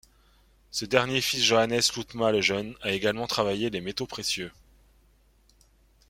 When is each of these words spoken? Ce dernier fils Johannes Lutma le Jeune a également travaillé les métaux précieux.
Ce 0.71 0.85
dernier 0.85 1.21
fils 1.21 1.43
Johannes 1.43 1.79
Lutma 1.95 2.31
le 2.31 2.41
Jeune 2.41 2.73
a 2.81 2.89
également 2.89 3.27
travaillé 3.27 3.69
les 3.69 3.81
métaux 3.81 4.07
précieux. 4.07 4.51